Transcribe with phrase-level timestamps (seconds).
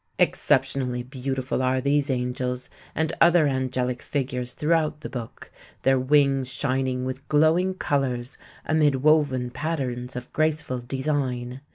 [0.17, 5.51] Exceptionally beautiful are these angels and other angelic figures throughout the book,
[5.83, 8.35] their wings shining with glowing colors
[8.65, 11.61] amid woven patterns of graceful design.